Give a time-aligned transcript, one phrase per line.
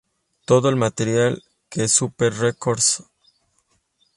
[0.45, 3.07] Todo el material que Super Records Ltd.